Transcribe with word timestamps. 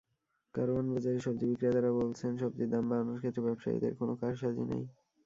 কারওয়ান 0.53 0.85
বাজারের 0.91 1.23
সবজি 1.25 1.45
বিক্রেতারা 1.49 1.91
বলছেন, 1.99 2.31
সবজির 2.41 2.69
দাম 2.73 2.83
বাড়ানোর 2.89 3.19
ক্ষেত্রে 3.21 3.45
ব্যবসায়ীদের 3.47 3.93
কোনো 3.99 4.13
কারসাজি 4.21 4.63
নেই। 4.69 4.83